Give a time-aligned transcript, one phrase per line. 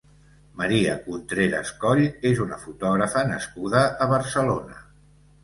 [0.61, 2.01] Maria Contreras Coll
[2.31, 4.83] és una fotògrafa nascuda a Barcelona.